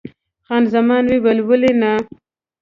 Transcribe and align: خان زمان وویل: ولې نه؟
خان 0.45 0.63
زمان 0.73 1.03
وویل: 1.09 1.39
ولې 1.47 1.71
نه؟ 1.81 1.91